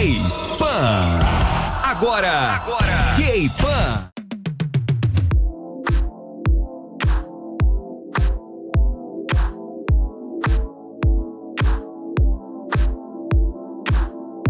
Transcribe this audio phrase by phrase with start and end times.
[0.00, 1.20] K-Pan.
[1.84, 2.86] Agora, agora,
[3.18, 4.08] K-Pan.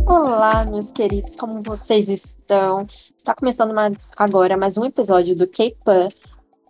[0.06, 2.86] Olá, meus queridos, como vocês estão?
[3.18, 6.10] Está começando mais, agora mais um episódio do K-Pan,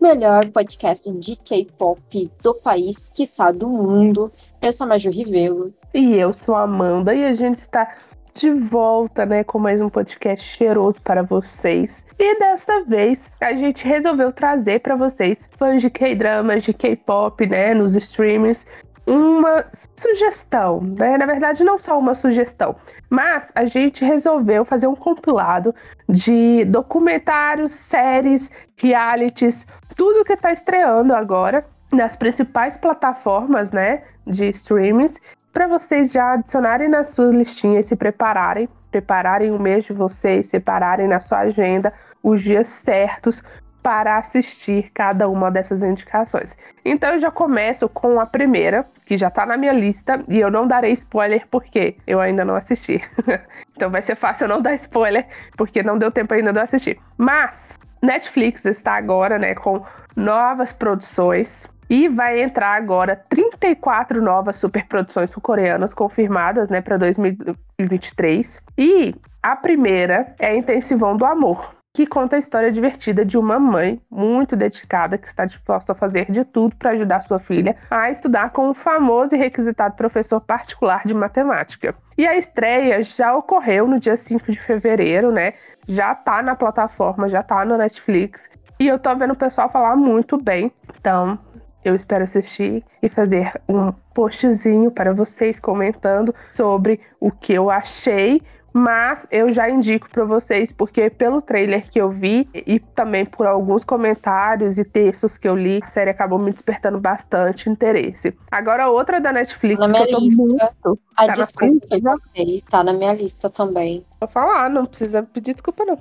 [0.00, 4.32] melhor podcast de K-pop do país, quiçá do mundo.
[4.62, 5.74] Eu sou a Maju Rivelo.
[5.92, 7.94] E eu sou a Amanda, e a gente está
[8.34, 12.04] de volta, né, com mais um podcast cheiroso para vocês.
[12.18, 17.74] E desta vez a gente resolveu trazer para vocês, fãs de K-dramas, de K-pop, né,
[17.74, 18.66] nos streamings,
[19.06, 19.64] uma
[19.96, 21.18] sugestão, né?
[21.18, 22.76] Na verdade, não só uma sugestão,
[23.08, 25.74] mas a gente resolveu fazer um compilado
[26.08, 29.66] de documentários, séries, realities,
[29.96, 35.20] tudo que está estreando agora nas principais plataformas, né, de streamings,
[35.52, 40.48] para vocês já adicionarem na sua listinha e se prepararem, prepararem o mês de vocês,
[40.48, 41.92] separarem na sua agenda
[42.22, 43.42] os dias certos
[43.82, 46.56] para assistir cada uma dessas indicações.
[46.84, 50.50] Então eu já começo com a primeira, que já tá na minha lista, e eu
[50.50, 53.02] não darei spoiler porque eu ainda não assisti.
[53.74, 55.26] então vai ser fácil eu não dar spoiler,
[55.56, 56.98] porque não deu tempo ainda de eu assistir.
[57.16, 61.66] Mas Netflix está agora, né, com novas produções.
[61.90, 68.62] E vai entrar agora 34 novas superproduções sul-coreanas confirmadas, né, para 2023.
[68.78, 74.00] E a primeira é Intensivão do Amor, que conta a história divertida de uma mãe
[74.08, 78.50] muito dedicada que está disposta a fazer de tudo para ajudar sua filha a estudar
[78.50, 81.92] com um famoso e requisitado professor particular de matemática.
[82.16, 85.54] E a estreia já ocorreu no dia 5 de fevereiro, né?
[85.88, 88.48] Já tá na plataforma, já tá no Netflix.
[88.78, 90.70] E eu tô vendo o pessoal falar muito bem.
[91.00, 91.36] Então,
[91.84, 98.42] eu espero assistir e fazer um postzinho para vocês comentando sobre o que eu achei,
[98.72, 103.46] mas eu já indico para vocês, porque pelo trailer que eu vi e também por
[103.46, 108.36] alguns comentários e textos que eu li, a série acabou me despertando bastante interesse.
[108.50, 110.42] Agora, outra da Netflix na minha que eu tô lista.
[110.42, 111.00] muito.
[111.16, 114.04] A Tá na desculpa de vocês, tá na minha lista também.
[114.20, 115.98] Vou falar, não precisa pedir desculpa, não.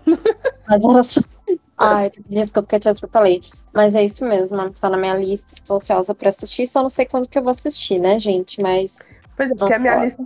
[0.67, 1.21] Mas era só.
[1.79, 3.41] Ai, desculpa que eu te atropelei.
[3.73, 7.05] Mas é isso mesmo, tá na minha lista, estou ansiosa pra assistir, só não sei
[7.05, 8.61] quando que eu vou assistir, né, gente?
[8.61, 9.07] Mas
[9.37, 10.03] Pois é, porque a minha olha.
[10.03, 10.23] lista,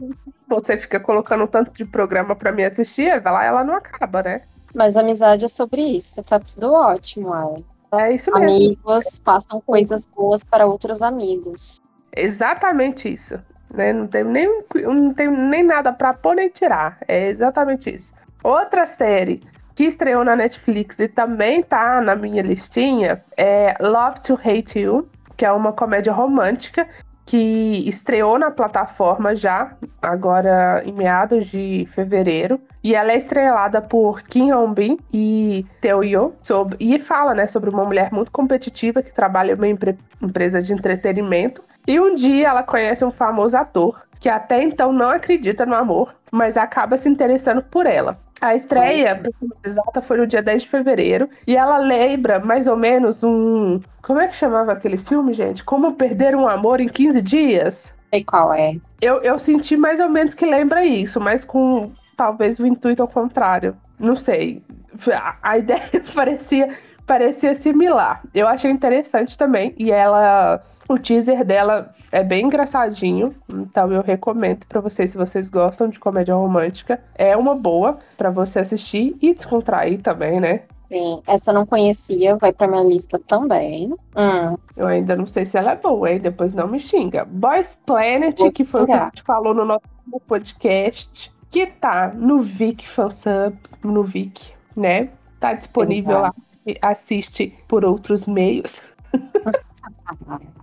[0.47, 4.23] você fica colocando um tanto de programa pra me assistir, vai lá, ela não acaba,
[4.23, 4.41] né?
[4.73, 7.57] Mas amizade é sobre isso, tá tudo ótimo, Alan.
[7.91, 8.49] É isso mesmo.
[8.49, 11.79] Amigos passam coisas boas para outros amigos.
[12.15, 13.39] Exatamente isso.
[13.71, 13.93] Né?
[13.93, 16.97] Não tem nem, não tem nem nada pra pôr nem tirar.
[17.07, 18.13] É exatamente isso.
[18.43, 19.43] Outra série
[19.75, 25.07] que estreou na Netflix e também tá na minha listinha é Love to Hate You,
[25.35, 26.87] que é uma comédia romântica
[27.25, 32.59] que estreou na plataforma já, agora em meados de fevereiro.
[32.83, 37.69] E ela é estrelada por Kim Hong-bin e Teo Yo, sobre, e fala né, sobre
[37.69, 41.63] uma mulher muito competitiva que trabalha em uma empre- empresa de entretenimento.
[41.87, 46.13] E um dia ela conhece um famoso ator que até então não acredita no amor,
[46.31, 48.17] mas acaba se interessando por ela.
[48.41, 51.29] A estreia, pra ser mais exata, foi no dia 10 de fevereiro.
[51.47, 53.79] E ela lembra mais ou menos um.
[54.01, 55.63] Como é que chamava aquele filme, gente?
[55.63, 57.93] Como Perder um Amor em 15 Dias?
[58.13, 58.75] Sei qual é.
[59.01, 63.07] Eu, eu senti mais ou menos que lembra isso, mas com talvez o intuito ao
[63.07, 63.75] contrário.
[63.99, 64.63] Não sei.
[65.11, 66.77] A, a ideia parecia,
[67.07, 68.21] parecia similar.
[68.33, 69.73] Eu achei interessante também.
[69.77, 70.61] E ela.
[70.89, 75.97] O teaser dela é bem engraçadinho, então eu recomendo pra vocês se vocês gostam de
[75.99, 77.01] comédia romântica.
[77.15, 80.61] É uma boa pra você assistir e descontrair também, né?
[80.87, 83.91] Sim, essa eu não conhecia, vai pra minha lista também.
[84.15, 86.19] Hum, Eu ainda não sei se ela é boa, hein?
[86.19, 87.23] Depois não me xinga.
[87.25, 89.05] Boys Planet, Vou que foi o que a xingar.
[89.05, 89.81] gente falou no nosso
[90.27, 95.09] podcast, que tá no Vic Fansubs, no Vic, né?
[95.39, 96.33] Tá disponível lá.
[96.81, 98.81] Assiste por outros meios.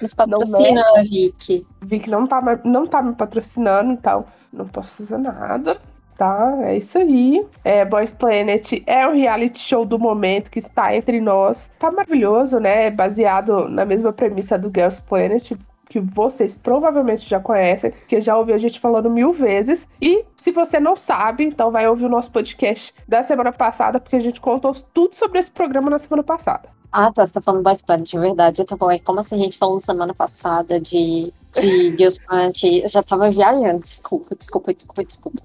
[0.00, 1.66] nos patrocina, Vicky.
[1.82, 5.80] Vic não tá, não tá me patrocinando, então não posso fazer nada.
[6.16, 7.46] Tá, é isso aí.
[7.64, 11.70] É, Boys Planet é um reality show do momento que está entre nós.
[11.78, 12.86] Tá maravilhoso, né?
[12.86, 15.52] É Baseado na mesma premissa do Girls Planet,
[15.88, 19.88] que vocês provavelmente já conhecem, que já ouviu a gente falando mil vezes.
[20.02, 24.16] E se você não sabe, então vai ouvir o nosso podcast da semana passada, porque
[24.16, 26.68] a gente contou tudo sobre esse programa na semana passada.
[26.90, 28.62] Ah, tá, você tá falando Boys Planet, é verdade.
[28.62, 32.62] Eu tô falando, como assim a gente falou semana passada de, de Deus Planet?
[32.64, 35.42] Eu já tava viajando, desculpa, desculpa, desculpa, desculpa.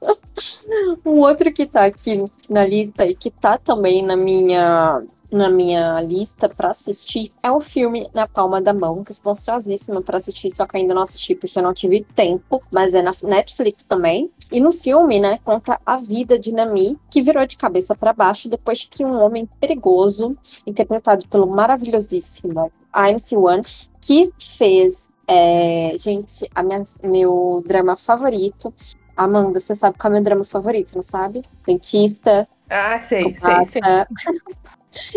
[1.06, 6.00] um outro que tá aqui na lista e que tá também na minha na minha
[6.02, 10.18] lista pra assistir é o filme Na Palma da Mão, que eu estou ansiosíssima pra
[10.18, 13.82] assistir, só que ainda não assisti porque eu não tive tempo, mas é na Netflix
[13.84, 14.30] também.
[14.50, 18.48] E no filme, né, conta a vida de Nami, que virou de cabeça para baixo
[18.48, 20.36] depois que um homem perigoso,
[20.66, 23.62] interpretado pelo maravilhosíssimo IMC One,
[24.02, 28.72] que fez, é, gente, a minha, meu drama favorito.
[29.16, 31.42] Amanda, você sabe qual é o meu drama favorito, não sabe?
[31.66, 32.48] Dentista.
[32.68, 33.82] Ah, sei, sei, sei.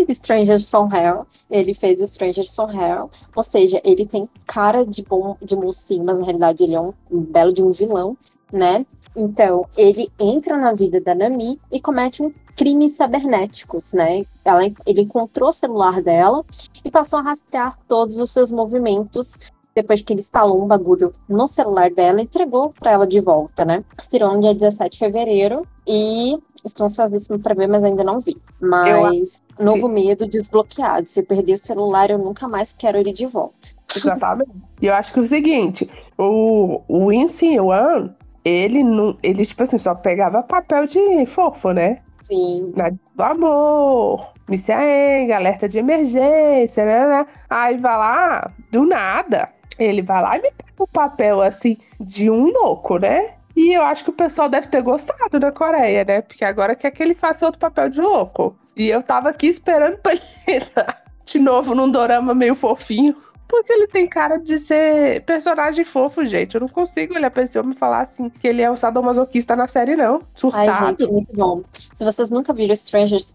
[0.10, 1.28] Strangers from Hell.
[1.50, 3.10] Ele fez Strangers from Hell.
[3.36, 6.94] Ou seja, ele tem cara de bom de mocinho, mas na realidade ele é um,
[7.12, 8.18] um belo de um vilão,
[8.52, 8.86] né?
[9.16, 14.26] Então, ele entra na vida da Nami e comete um crimes cibernéticos, né?
[14.44, 16.44] Ela, ele encontrou o celular dela
[16.84, 19.38] e passou a rastrear todos os seus movimentos
[19.76, 23.84] depois que ele instalou um bagulho no celular dela, entregou para ela de volta, né?
[24.00, 28.38] Estirou no dia 17 de fevereiro e estou ansiosíssima para ver, mas ainda não vi.
[28.60, 29.66] Mas eu...
[29.66, 31.08] novo medo desbloqueado.
[31.08, 33.76] Se eu perder o celular, eu nunca mais quero ele de volta.
[33.94, 34.52] Exatamente.
[34.82, 38.14] E eu acho que é o seguinte, o, o Incy One,
[38.46, 39.18] ele não.
[39.22, 42.02] Ele, tipo assim, só pegava papel de fofo, né?
[42.24, 42.74] Sim.
[42.76, 47.28] Na, do amor, missa alerta de emergência, né, né?
[47.50, 52.30] Aí vai lá, do nada, ele vai lá e me pega o papel assim de
[52.30, 53.34] um louco, né?
[53.56, 56.22] E eu acho que o pessoal deve ter gostado da Coreia, né?
[56.22, 58.56] Porque agora quer que ele faça outro papel de louco.
[58.76, 63.16] E eu tava aqui esperando pra ele entrar de novo num dorama meio fofinho.
[63.48, 66.56] Porque ele tem cara de ser personagem fofo, gente.
[66.56, 69.56] Eu não consigo olhar pra esse homem e falar assim que ele é um sadomasoquista
[69.56, 70.22] na série, não.
[70.34, 70.68] Surtado.
[70.68, 71.62] Ai, gente, muito bom.
[71.72, 73.32] Se vocês nunca viram Strangers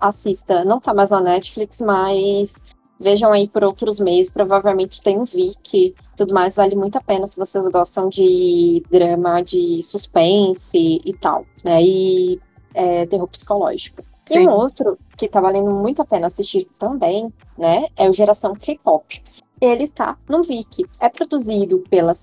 [0.00, 0.64] assista.
[0.64, 2.62] Não tá mais na Netflix, mas
[3.02, 4.30] vejam aí por outros meios.
[4.30, 6.56] Provavelmente tem um Viki tudo mais.
[6.56, 11.82] Vale muito a pena se vocês gostam de drama, de suspense e tal, né?
[11.82, 12.40] E
[12.74, 14.02] é, terror psicológico.
[14.26, 14.40] Sim.
[14.44, 17.88] E um outro que tá valendo muito a pena assistir também, né?
[17.96, 19.20] É o Geração K-pop
[19.62, 20.84] ele está no Viki.
[20.98, 22.14] É produzido pela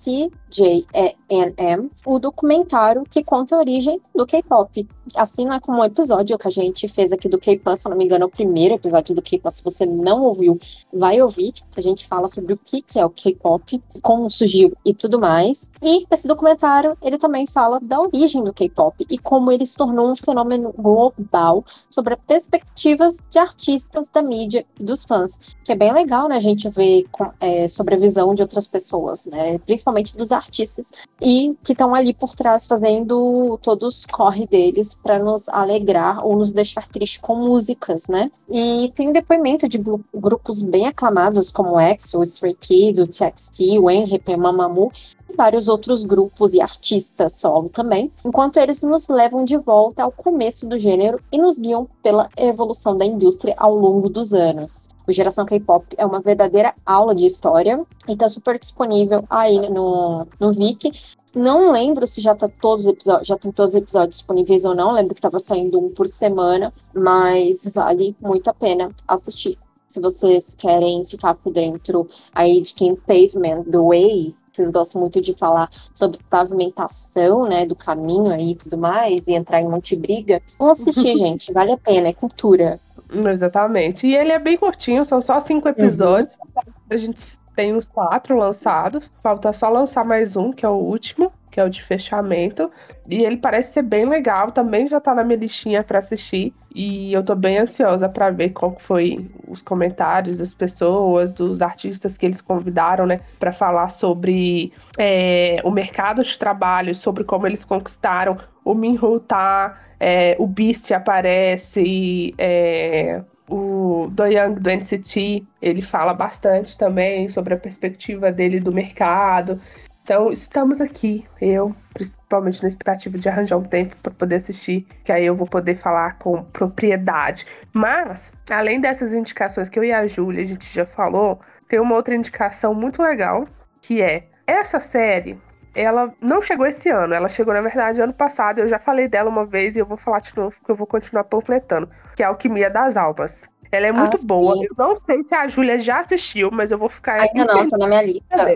[2.06, 4.88] O documentário que conta a origem do K-pop.
[5.16, 7.98] Assim não é como um episódio que a gente fez aqui do K-pop, se não
[7.98, 9.54] me engano, é o primeiro episódio do K-pop.
[9.54, 10.60] Se você não ouviu,
[10.94, 14.94] vai ouvir, que a gente fala sobre o que é o K-pop, como surgiu e
[14.94, 15.70] tudo mais.
[15.82, 20.12] E esse documentário, ele também fala da origem do K-pop e como ele se tornou
[20.12, 25.40] um fenômeno global sobre as perspectivas de artistas, da mídia e dos fãs.
[25.64, 27.06] Que é bem legal, né, a gente ver
[27.40, 29.58] é, sobre a visão de outras pessoas, né?
[29.60, 35.50] Principalmente dos artistas, e que estão ali por trás fazendo todos corre deles para nos
[35.50, 38.32] alegrar ou nos deixar tristes com músicas, né?
[38.50, 39.82] E tem depoimento de
[40.14, 44.92] grupos bem aclamados como o EXO, o Stray Kids, o TXT, o Enhypen, Mamamoo,
[45.36, 50.68] vários outros grupos e artistas solo também, enquanto eles nos levam de volta ao começo
[50.68, 54.88] do gênero e nos guiam pela evolução da indústria ao longo dos anos.
[55.08, 60.28] O Geração K-Pop é uma verdadeira aula de história e está super disponível aí no,
[60.40, 60.92] no Viki.
[61.36, 64.76] Não lembro se já tá todos os episódios, já tem todos os episódios disponíveis ou
[64.76, 64.92] não.
[64.92, 69.58] Lembro que estava saindo um por semana, mas vale muito a pena assistir.
[69.88, 75.22] Se vocês querem ficar por dentro aí de quem Pavement, The Way, vocês gostam muito
[75.22, 79.96] de falar sobre pavimentação, né, do caminho aí e tudo mais, e entrar em monte
[79.96, 82.80] briga, vão assistir, gente, vale a pena, é cultura.
[83.12, 84.06] Exatamente.
[84.06, 86.38] E ele é bem curtinho, são só cinco episódios.
[86.38, 86.74] Uhum.
[86.92, 89.12] A gente tem os quatro lançados.
[89.22, 92.72] Falta só lançar mais um, que é o último, que é o de fechamento.
[93.08, 96.54] E ele parece ser bem legal, também já tá na minha listinha para assistir.
[96.74, 102.18] E eu tô bem ansiosa para ver qual foi os comentários das pessoas, dos artistas
[102.18, 107.64] que eles convidaram, né, para falar sobre é, o mercado de trabalho, sobre como eles
[107.64, 108.38] conquistaram
[108.70, 116.14] o Minho tá, é, o Beast aparece, é, o Do Young do NCT, ele fala
[116.14, 119.60] bastante também sobre a perspectiva dele do mercado.
[120.04, 125.12] Então, estamos aqui, eu, principalmente na expectativa de arranjar um tempo para poder assistir, que
[125.12, 127.46] aí eu vou poder falar com propriedade.
[127.74, 131.96] Mas, além dessas indicações que eu e a Júlia a gente já falou, tem uma
[131.96, 133.48] outra indicação muito legal,
[133.82, 135.38] que é essa série,
[135.74, 138.60] ela não chegou esse ano, ela chegou, na verdade, ano passado.
[138.60, 140.88] Eu já falei dela uma vez e eu vou falar de novo, porque eu vou
[140.88, 143.50] continuar panfletando, que é a Alquimia das Almas.
[143.72, 144.56] Ela é muito ah, boa.
[144.56, 144.66] Sim.
[144.66, 147.22] Eu não sei se a Júlia já assistiu, mas eu vou ficar.
[147.22, 148.56] Ainda não, tá na minha lista.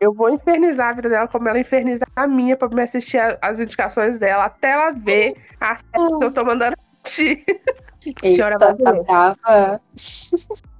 [0.00, 3.60] Eu vou infernizar a vida dela como ela inferniza a minha pra me assistir as
[3.60, 7.44] indicações dela, até ela ver a série que eu tô mandando assistir.
[8.22, 9.80] Eita, tá brava.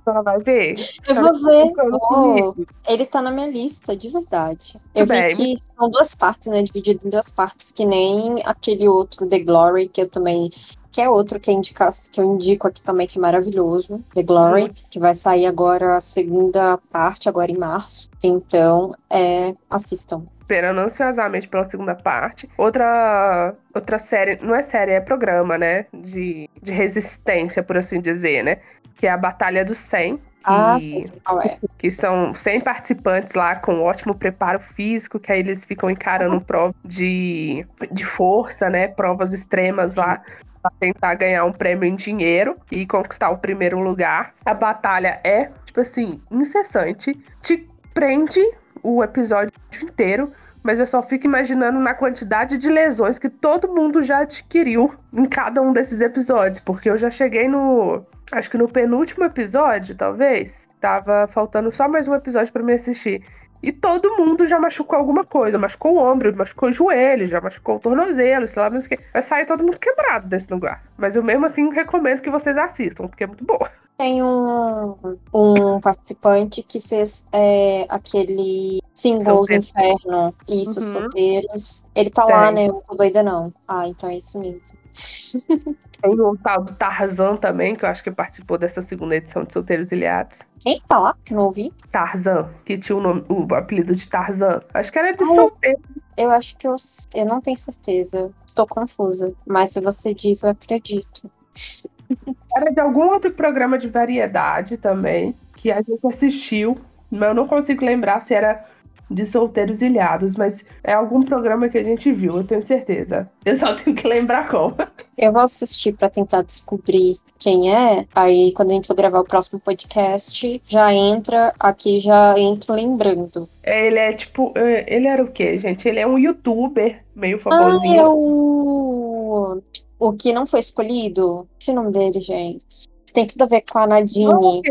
[0.06, 0.76] Ela vai ver.
[1.06, 1.72] Eu vou ver.
[2.10, 2.54] Oh,
[2.86, 4.78] ele tá na minha lista, de verdade.
[4.94, 6.62] Eu vi que são duas partes, né?
[6.62, 10.50] Dividido em duas partes, que nem aquele outro, The Glory, que eu também
[10.92, 14.62] que é outro que, indica, que eu indico aqui também, que é maravilhoso, The Glory,
[14.62, 14.70] uhum.
[14.90, 18.10] que vai sair agora a segunda parte, agora em março.
[18.22, 22.50] Então, é, assistam esperando ansiosamente pela segunda parte.
[22.58, 25.86] Outra outra série, não é série, é programa, né?
[25.94, 28.58] De, de resistência, por assim dizer, né?
[29.00, 30.20] Que é a Batalha dos 100.
[30.44, 31.58] Ah, que, sim, qual é.
[31.78, 36.40] Que são 100 participantes lá com ótimo preparo físico, que aí eles ficam encarando uhum.
[36.40, 38.88] provas de, de força, né?
[38.88, 40.22] Provas extremas lá
[40.62, 44.34] para tentar ganhar um prêmio em dinheiro e conquistar o primeiro lugar.
[44.44, 47.18] A batalha é, tipo assim, incessante.
[47.40, 48.40] Te prende
[48.82, 49.52] o episódio
[49.82, 50.30] inteiro,
[50.62, 55.24] mas eu só fico imaginando na quantidade de lesões que todo mundo já adquiriu em
[55.24, 58.04] cada um desses episódios, porque eu já cheguei no.
[58.32, 60.68] Acho que no penúltimo episódio, talvez.
[60.80, 63.24] Tava faltando só mais um episódio para me assistir.
[63.62, 65.58] E todo mundo já machucou alguma coisa.
[65.58, 68.98] Machucou o ombro, machucou o joelho, já machucou o tornozelo, sei lá, mas o que.
[69.12, 70.80] Vai sair todo mundo quebrado desse lugar.
[70.96, 73.70] Mas eu mesmo assim recomendo que vocês assistam, porque é muito boa.
[73.98, 74.96] Tem um,
[75.34, 80.34] um participante que fez é, aquele Singles Inferno.
[80.48, 80.92] Isso, uhum.
[80.92, 81.84] solteiros.
[81.94, 82.34] Ele tá Tem.
[82.34, 82.68] lá, né?
[82.68, 83.52] Eu não tô doida, não.
[83.68, 84.79] Ah, então é isso mesmo.
[86.00, 89.52] Tem o tal do Tarzan também, que eu acho que participou dessa segunda edição de
[89.52, 90.40] Solteiros Ilhados.
[90.58, 91.16] Quem tá lá?
[91.24, 91.72] Que não ouvi?
[91.90, 94.60] Tarzan, que tinha o, nome, o apelido de Tarzan.
[94.72, 95.80] Acho que era de ah, solteiro.
[96.16, 96.74] Eu acho que eu,
[97.14, 98.30] eu não tenho certeza.
[98.46, 99.28] Estou confusa.
[99.46, 101.30] Mas se você diz, eu acredito.
[102.56, 106.76] Era de algum outro programa de variedade também, que a gente assistiu,
[107.08, 108.64] mas eu não consigo lembrar se era
[109.10, 113.28] de solteiros ilhados, mas é algum programa que a gente viu, eu tenho certeza.
[113.44, 114.76] Eu só tenho que lembrar como.
[115.18, 118.06] Eu vou assistir para tentar descobrir quem é.
[118.14, 123.48] Aí, quando a gente for gravar o próximo podcast, já entra aqui, já entro lembrando.
[123.62, 124.52] É, ele é tipo.
[124.54, 125.88] É, ele era o quê, gente?
[125.88, 128.00] Ele é um youtuber meio famosinho.
[128.00, 129.62] Ah, é o.
[129.98, 131.46] O que não foi escolhido?
[131.60, 132.88] Esse é nome dele, gente.
[133.12, 134.24] Tem tudo a ver com a Nadine.
[134.24, 134.64] Não,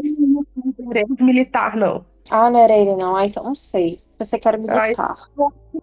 [0.79, 2.03] não é militar, não.
[2.31, 3.15] Ah, não era ele, não.
[3.15, 3.99] Ah, então não sei.
[4.19, 5.15] Você quer militar.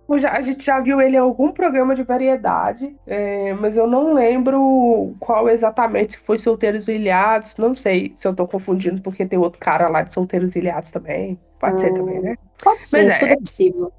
[0.08, 3.86] Ai, já, a gente já viu ele em algum programa de variedade, é, mas eu
[3.86, 7.56] não lembro qual exatamente foi Solteiros Ilhados.
[7.56, 11.38] Não sei se eu tô confundindo, porque tem outro cara lá de Solteiros Ilhados também.
[11.58, 12.36] Pode hum, ser também, né?
[12.62, 13.92] Pode ser, mas tudo é, é possível.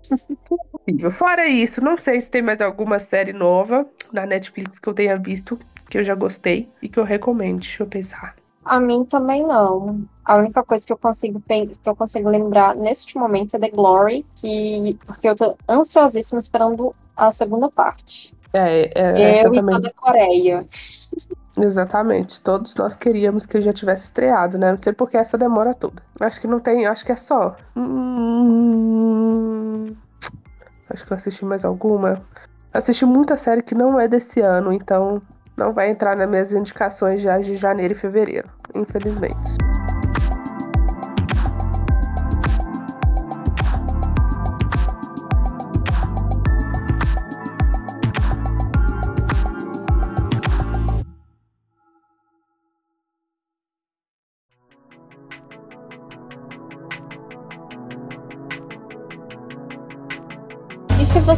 [0.47, 1.11] possível.
[1.11, 5.17] Fora isso, não sei se tem mais alguma série nova na Netflix que eu tenha
[5.17, 5.57] visto,
[5.89, 7.61] que eu já gostei e que eu recomendo.
[7.61, 8.35] Deixa eu pensar.
[8.67, 10.01] A mim também não.
[10.25, 14.25] A única coisa que eu consigo que eu consigo lembrar neste momento é The Glory,
[14.35, 18.35] que porque eu tô ansiosíssima esperando a segunda parte.
[18.53, 20.65] É, é eu e toda a Coreia.
[21.57, 22.41] Exatamente.
[22.43, 24.71] Todos nós queríamos que já tivesse estreado, né?
[24.71, 26.03] Não sei por que essa demora toda.
[26.19, 27.55] Acho que não tem, acho que é só.
[27.75, 29.07] Hum...
[30.89, 32.21] Acho que eu assisti mais alguma.
[32.73, 35.21] Eu assisti muita série que não é desse ano, então
[35.57, 39.66] não vai entrar nas minhas indicações já de janeiro e fevereiro, infelizmente.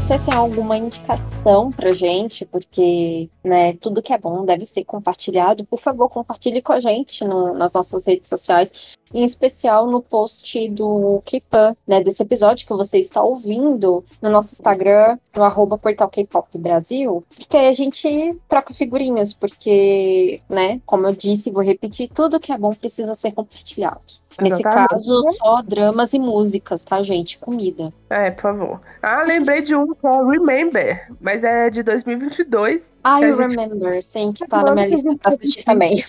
[0.10, 5.64] Você tem alguma indicação pra gente, porque né, tudo que é bom deve ser compartilhado,
[5.64, 10.68] por favor, compartilhe com a gente no, nas nossas redes sociais, em especial no post
[10.70, 16.10] do Kipan, né, desse episódio que você está ouvindo no nosso Instagram, no arroba portal
[16.10, 22.40] K-Pop Brasil, porque a gente troca figurinhas, porque, né, como eu disse, vou repetir, tudo
[22.40, 24.02] que é bom precisa ser compartilhado.
[24.42, 27.38] Nesse caso, só dramas e músicas, tá, gente?
[27.40, 27.92] Comida.
[28.10, 28.82] É, por favor.
[29.02, 32.96] Ah, lembrei de um que é Remember, mas é de 2022.
[33.04, 33.58] Ah, eu gente...
[33.58, 36.04] Remember, sim, que tá na minha lista pra assistir também.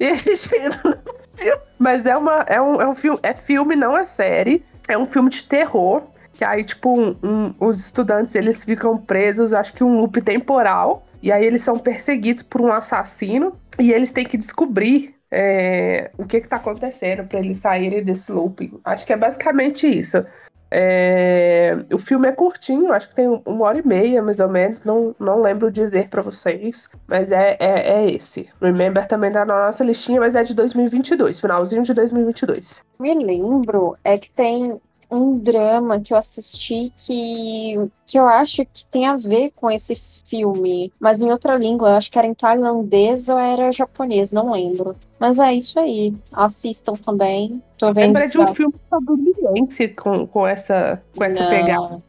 [0.00, 0.48] E a gente
[1.78, 4.64] Mas é, uma, é, um, é um filme, é filme, não é série.
[4.88, 6.02] É um filme de terror.
[6.32, 11.06] Que aí, tipo, um, um, os estudantes, eles ficam presos, acho que um loop temporal.
[11.22, 13.54] E aí eles são perseguidos por um assassino.
[13.78, 18.78] E eles têm que descobrir é, o que está acontecendo para eles saírem desse looping.
[18.84, 20.22] Acho que é basicamente isso.
[20.74, 24.84] É, o filme é curtinho, acho que tem uma hora e meia, mais ou menos.
[24.84, 28.48] Não, não lembro dizer para vocês, mas é, é, é, esse.
[28.60, 32.82] Remember também tá na nossa listinha, mas é de 2022, finalzinho de 2022.
[33.00, 34.80] Me lembro, é que tem
[35.12, 37.76] um drama que eu assisti que,
[38.06, 41.94] que eu acho que tem a ver com esse filme, mas em outra língua, eu
[41.96, 44.96] acho que era em tailandês ou era japonês, não lembro.
[45.20, 47.62] Mas é isso aí, assistam também.
[47.76, 52.02] Tô vendo Lembra de um filme estadunidense com, com essa, com essa pegada.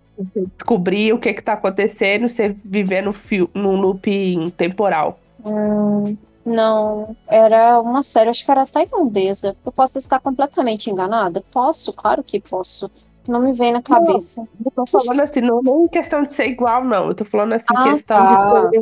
[0.58, 3.14] Descobrir o que que tá acontecendo, você viver no,
[3.54, 5.20] no looping temporal.
[5.46, 9.56] Hum, não, era uma série, acho que era tailandesa.
[9.66, 11.44] Eu posso estar completamente enganada?
[11.52, 12.90] Posso, claro que posso.
[13.28, 14.42] Não me vem na cabeça.
[14.42, 17.08] Não, eu tô falando assim, não, não questão de ser igual, não.
[17.08, 18.70] Eu tô falando assim, ah, questão tá.
[18.70, 18.82] de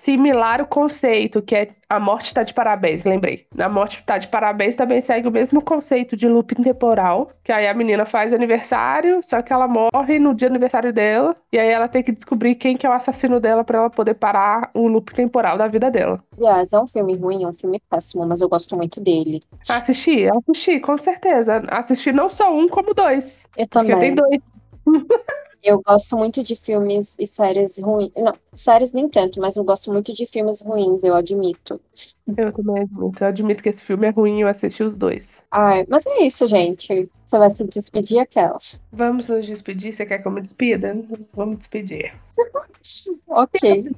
[0.00, 3.46] similar o conceito, que é a morte está de parabéns, lembrei.
[3.58, 7.66] A morte está de parabéns também segue o mesmo conceito de looping temporal, que aí
[7.66, 11.68] a menina faz aniversário, só que ela morre no dia do aniversário dela, e aí
[11.68, 14.86] ela tem que descobrir quem que é o assassino dela para ela poder parar o
[14.86, 16.22] loop temporal da vida dela.
[16.38, 19.40] Aliás, é um filme ruim, é um filme péssimo, mas eu gosto muito dele.
[19.68, 21.62] Assisti, assisti, com certeza.
[21.68, 23.46] Assisti não só um, como dois.
[23.56, 23.90] Eu também.
[23.90, 24.40] Porque tem dois.
[25.62, 28.10] Eu gosto muito de filmes e séries ruins.
[28.16, 31.80] Não, séries nem tanto, mas eu gosto muito de filmes ruins, eu admito.
[32.26, 33.22] Eu também admito.
[33.22, 35.42] Eu admito que esse filme é ruim, eu assisti os dois.
[35.50, 37.10] Ai, mas é isso, gente.
[37.24, 38.80] Você vai se despedir, aquelas?
[38.90, 39.92] Vamos nos despedir.
[39.92, 40.96] Você quer que eu me despida?
[41.34, 42.14] Vamos despedir.
[43.28, 43.90] ok.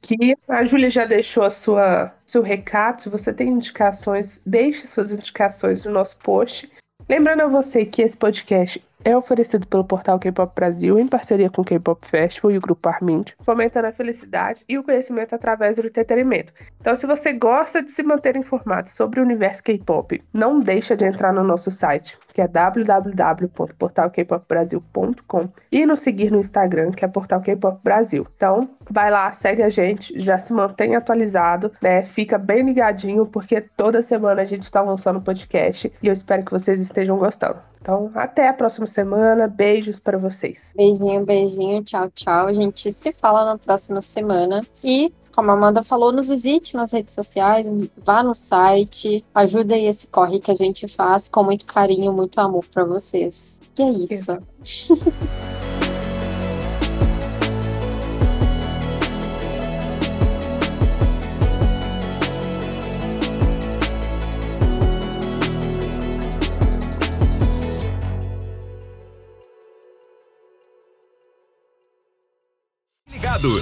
[0.00, 3.02] Que a Júlia já deixou a sua seu recado.
[3.02, 6.70] Se você tem indicações, deixe suas indicações no nosso post.
[7.08, 11.62] Lembrando a você que esse podcast é oferecido pelo portal K-Pop Brasil em parceria com
[11.62, 15.86] o K-Pop Festival e o Grupo Armind, fomentando a felicidade e o conhecimento através do
[15.86, 16.52] entretenimento.
[16.80, 21.04] Então, se você gosta de se manter informado sobre o universo K-Pop, não deixa de
[21.04, 27.40] entrar no nosso site, que é www.portalkpopbrasil.com e nos seguir no Instagram, que é Portal
[27.40, 28.26] K-Pop Brasil.
[28.36, 32.02] Então, vai lá, segue a gente, já se mantém atualizado, né?
[32.02, 36.52] Fica bem ligadinho, porque toda semana a gente está lançando podcast e eu espero que
[36.52, 37.58] vocês estejam gostando.
[37.86, 39.46] Então, até a próxima semana.
[39.46, 40.72] Beijos para vocês.
[40.74, 41.84] Beijinho, beijinho.
[41.84, 42.48] Tchau, tchau.
[42.48, 44.66] A gente se fala na próxima semana.
[44.82, 47.68] E, como a Amanda falou, nos visite nas redes sociais,
[48.04, 52.40] vá no site, ajuda aí esse corre que a gente faz com muito carinho, muito
[52.40, 53.62] amor para vocês.
[53.78, 54.36] E é isso.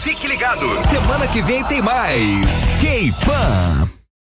[0.00, 0.66] fique ligado.
[0.90, 2.46] Semana que vem tem mais.
[2.80, 3.93] K-Pan.